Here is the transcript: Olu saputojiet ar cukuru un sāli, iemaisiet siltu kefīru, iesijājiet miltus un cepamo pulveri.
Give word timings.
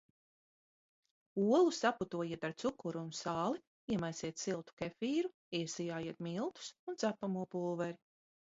Olu 1.57 1.71
saputojiet 1.79 2.47
ar 2.49 2.55
cukuru 2.63 3.03
un 3.07 3.11
sāli, 3.19 3.61
iemaisiet 3.97 4.43
siltu 4.47 4.77
kefīru, 4.83 5.33
iesijājiet 5.61 6.27
miltus 6.31 6.75
un 6.91 7.01
cepamo 7.07 7.49
pulveri. 7.57 8.01